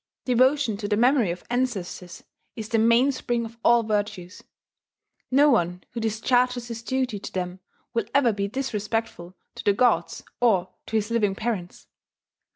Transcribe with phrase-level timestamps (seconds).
[0.25, 2.23] Devotion to the memory of ancestors
[2.55, 4.41] is the mainspring of all virtues.
[5.29, 7.59] No one who discharges his duty to them
[7.93, 11.85] will ever be disrespectful to the gods or to his living parents.